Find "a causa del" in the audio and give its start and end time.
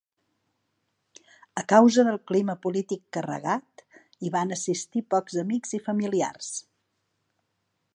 1.63-2.17